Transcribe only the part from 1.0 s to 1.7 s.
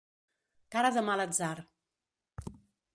mal atzar.